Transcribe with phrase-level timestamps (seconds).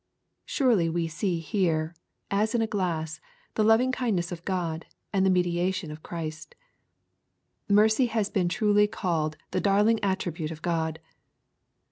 [0.45, 1.93] Surely we see here,
[2.31, 3.19] as in a glass,
[3.53, 6.55] the loving kindness of God, and the mediation of Christ.
[7.69, 10.97] Mercy has been truly called the darling attribute of God.